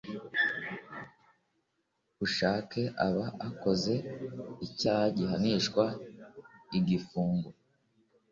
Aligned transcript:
bushake 2.17 2.81
aba 3.05 3.25
akoze 3.47 3.93
icyaha 4.65 5.05
gihanishwa 5.17 5.83
igifungo 6.77 7.47